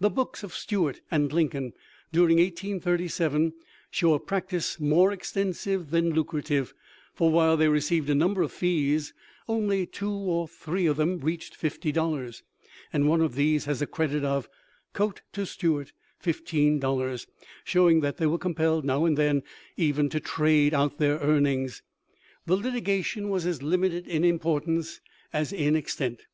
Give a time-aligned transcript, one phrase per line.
[0.00, 1.72] The books of Stuart and Lincoln,
[2.12, 3.54] during 1837,
[3.90, 6.74] show a practice more extensive than lucrative,
[7.14, 9.14] for while they received a number of fees,
[9.48, 12.42] only two or there of them reached fifty dollars;
[12.92, 14.46] and one of these has a credit of:"
[14.92, 17.26] Coat to Stuart, $15.00,"
[17.64, 19.42] showing that they were compelled, now and then,
[19.78, 21.80] even to" trade out" their earnings.
[22.44, 25.00] The litigation was as limited in importance
[25.32, 26.26] as in extent.